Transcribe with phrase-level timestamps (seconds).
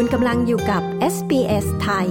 [0.00, 0.82] คุณกำลังอยู่กับ
[1.14, 2.08] SBS ไทย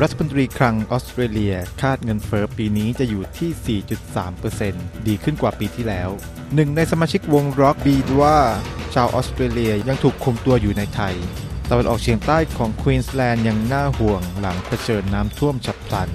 [0.00, 3.80] รัฐมนตรีคลังออสเตรเลีย คาดเงินเฟ้อปีนี้จะอยู่ที่
[4.44, 6.10] 4.3%ดีขึ้นกว่าปีที่แล้ว
[6.54, 8.36] หนึ่งในสมาชิกวงร็อกบีดวา
[8.94, 11.14] ชาวออสเตรเลียยังถูกคุมตัวอยู่ในไทย
[11.70, 16.08] ตะวันออกเฉียงใต้ของควีนสแลนด์ยังน่าห่วงหลังเผชิญน้ำท่วมฉับพลัน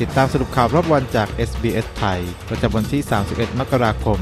[0.00, 4.18] ติดตามสรุปข่าวรอบวันจาก SBS ไทย ประจำวันที่ 31 มกราคม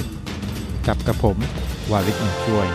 [0.00, 1.38] 2567 กับกระผม
[1.90, 2.68] วาริศช่วย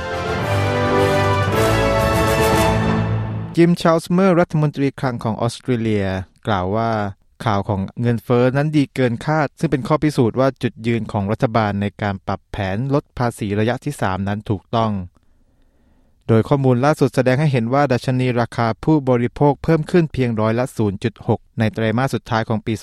[3.55, 6.05] จิมชาลส์เมอร์รัฐมนตรีคลังของออสเตรเลีย
[6.47, 6.91] กล่าวว่า
[7.45, 14.91] ข่าวของเงินเฟอ้อนั้นดีเกินคาด ซึ่งเป็นข้อพิสูจน์ว่าจุดยืนของรัฐบาลในการปรับแผนลดภาษีระยะที่ 3 นั้นถูกต้อง
[16.27, 20.65] โดยข้อมูลล่าสุดแสดงให้เห็นว่าดัชนีราคาผู้บริโภคเพิ่มขึ้นเพียงร้อยละ
[21.11, 22.73] 0.6 ในไตรมาสสุดท้ายของปี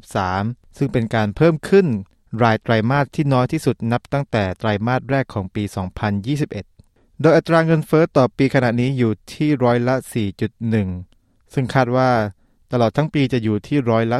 [0.00, 1.86] 2023 ซึ่งเป็นการเพิ่มขึ้น
[2.42, 5.64] รายไตรมาสที่น้อยที่สุดนับตั้งแต่ไตรมาสแรกของปี
[6.42, 9.94] 2021 โดยอัตราเงินเฟอ้อต่อปีขณะนี้อยู่ที่ร้อยละ
[10.74, 12.10] 4.1 ซึ่งคาดว่า
[12.72, 14.18] ตลอดทั้งปีจะอยู่ที่ร้อยละ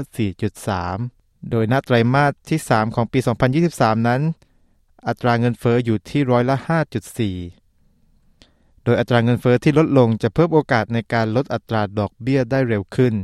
[0.75, 3.19] 4.3 โดยณไตรมาสที่ 3 ของปี
[3.63, 4.21] 2023 นั้น
[5.09, 6.57] อัตราเงินเฟอ้ออยู่ที่ร้อยละ
[7.71, 13.15] 5.4 โดยอัตราเงินเฟอ้อที่ลดลงจะเพิ่มโอกาสในการลดอัตราดอกเบี้ยได้เร็วขึ้น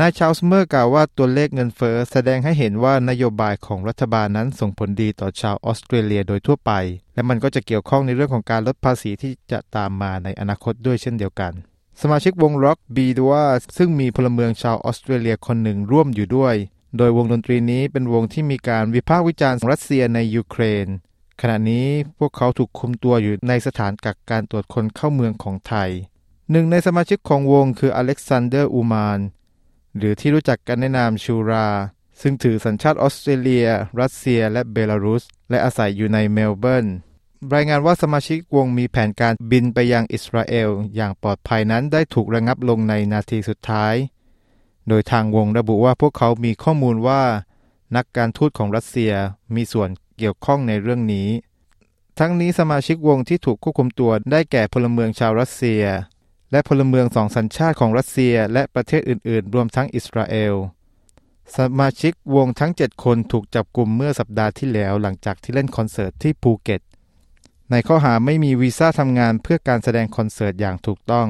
[0.00, 6.72] นายชาลเมอร์สกล่าวว่าตัวเลขเงินเฟ้อแสดงให้เห็นว่านโยบายของรัฐบาลนั้นส่งผลดีต่อชาวออสเตรเลียโดยทั่วไป
[7.14, 11.52] และมันก็จะเกี่ยวข้องในเรื่องของการลดภาษีที่จะตามมาในอนาคตด้วยเช่นเดียวกัน
[12.00, 13.44] สมาชิกวงร็อกบีดวา
[13.76, 16.54] ซึ่งมีพลเมืองชาวออสเตรเลียคนหนึ่งร่วมอยู่ด้วย
[16.98, 20.86] โดยวงดนตรีนี้เป็นวงที่มีการวิพากษ์วิจารณ์รัสเซียในยูเครน
[21.40, 21.86] ขณะนี้
[22.18, 25.90] พวกเขาถูกคุมตัวอยู่ในสถานกักการตรวจคนเข้าเมืองของไทย
[26.50, 29.20] หนึ่งในสมาชิกของวงคืออเล็กซานเดอร์อูมาน
[29.96, 31.66] หรือที่รู้จักกันในนามชูรา
[32.20, 33.66] ซึ่งถือสัญชาติออสเตรเลีย
[34.00, 36.86] รัสเซีย และเบลารุส และอาศัยอยู่ในเมลเบิร์น
[37.54, 43.94] รายงานว่าสมาชิกวงมีแผนการบินไปยังอิสราเอล อย่างปลอดภัยนั้นได้ถูกระงับลงในนาทีสุดท้าย
[44.88, 47.22] โดยทางวงระบุว่าพวกเขามีข้อมูลว่า
[47.96, 49.12] นักการทูตของรัสเซีย
[49.54, 49.88] มีส่วน
[50.18, 51.28] เกี่ยวข้องในเรื่องนี้
[52.18, 55.82] ทั้งนี้สมาชิกวงที่ถูกควบคุมตัวได้แก่พลเมืองชาวรัสเซีย
[56.50, 60.54] และพลเมืองสองสัญชาติของรัสเซียและประเทศอื่น ๆ รวมทั้งอิสราเอล
[61.56, 66.80] สมาชิกวงทั้ง 7 คนถูกจับกลุ่มเมื่อสัปดาห์ที่แล้วหลังจากที่เล่นคอนเสิร์ตที่ภูเก็ต
[67.70, 71.28] ในข้อหาไม่มีวีซ่าทำงานเพื่อการแสดงคอนเสิร์ตอย่างถูกต้อง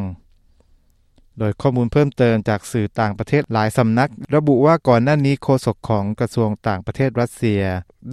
[1.38, 7.62] โดยข้อมูลเพิ่มเติมจากสื่อต่างประเทศหลายสำนัก ระบุว่าก่อนหน้านี้โฆษกของกระทรวงต่างประเทศรัสเซีย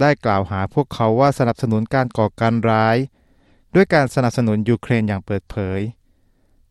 [0.00, 2.96] ได้กล่าวหาพวกเขาว่าสนับสนุนการก่อการร้าย
[3.74, 5.80] ด้วยการสนับสนุนยูเครนอย่างเปิดเผย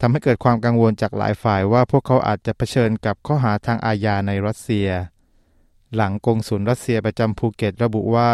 [0.06, 4.90] ทำให้เกิดความกังวลจากหลายฝ่ายว่าพวกเขาอาจจะเผชิญกับข้อหาทางอาญาในรัสเซีย
[5.96, 8.32] หลังกงสุลรัสเซียประจำภูเก็ตระบุว่า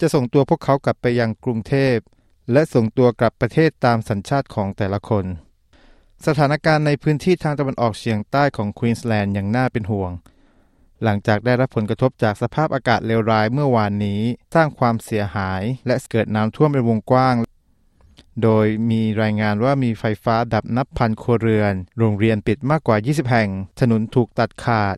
[0.00, 1.96] จะส่งตัวพวกเขากลับไปยังกรุงเทพ
[2.52, 5.24] และส่งตัวกลับประเทศตามสัญชาติของแต่ละคน
[6.26, 10.12] สถานการณ์ในพื้นที่ทางตะวันออกเฉียงใต้ของควีนสแลนด์ยังน่าเป็นห่วง
[11.02, 14.20] หลังจากได้รับผลกระทบจากสภาพอากาศเลวร้ายเมื่อวานนี้
[14.54, 17.36] สร้างความเสียหายและเกิดน้ำท่วมเป็นวงกว้าง
[18.42, 23.48] โดยมีรายงานว่ามีไฟฟ้าดับนับพันครัวเรือน โรงเรียนปิดมากกว่า 20 แห่ง
[23.80, 24.96] ถนนถูกตัดขาด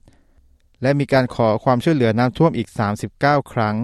[0.82, 2.68] และมีการขอความช่วยเหลือน้ำท่วมอีก
[3.10, 3.76] 39 ครั้ง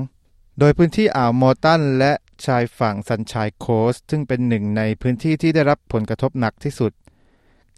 [0.59, 2.13] โดยพื้นที่อ่าวมอร์ตันและ
[2.45, 6.93] ชายฝั่งซันชายโคสซึ่งเป็นหนึ่งในพื้นที่ที่ได้รับผลกระทบหนักที่สุด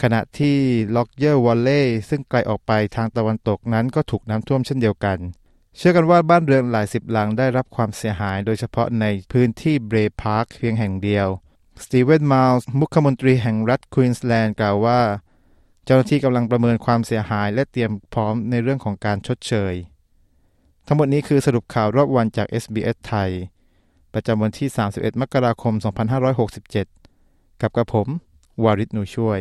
[0.03, 0.57] ขณะที่
[0.97, 5.19] ล็อกเยอร์แวลลีย์ซึ่งไกลออกไปทางตะวันตกนั้นก็ถูกน้ำท่วมเช่นเดียวกัน
[5.77, 11.29] เชื่อกันว่าบ้านเรือนหลายสิบหลังได้รับความเสียหาย โดยเฉพาะในพื้นที่เบรย์พาร์คเพียงแห่งเดียว
[11.85, 15.01] สตีเวนไมลส์มุขมนตรีแห่งรัฐควีนสแลนด์กล่าวว่า
[15.85, 19.75] เจ้าหน้าที่กำลังประเมินความเสียหายและเตรียมพร้อมในเรื่องของการชดเชย
[20.87, 23.31] ทั้งหมดนี้คือสรุปข่าวรอบวันจาก SBS ไทย
[24.15, 25.75] ประจำวันที่ 31 มกราคม
[26.89, 28.09] 2567 กับกระผม
[28.65, 29.41] วาริศนูช่วย